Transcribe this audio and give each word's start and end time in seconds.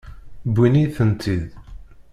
Wwin-iyi-tent-id. 0.51 1.45